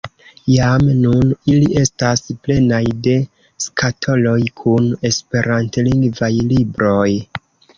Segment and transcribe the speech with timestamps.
[0.51, 3.13] Jam nun ili estas plenaj de
[3.67, 7.09] skatoloj kun esperantlingvaj libroj.